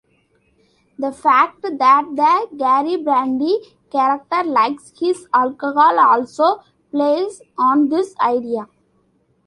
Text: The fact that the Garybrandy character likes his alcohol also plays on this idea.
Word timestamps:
The 0.97 1.11
fact 1.11 1.61
that 1.61 1.77
the 1.77 2.57
Garybrandy 2.57 3.57
character 3.91 4.43
likes 4.43 4.91
his 4.99 5.27
alcohol 5.31 5.99
also 5.99 6.63
plays 6.91 7.43
on 7.55 7.89
this 7.89 8.15
idea. 8.19 8.67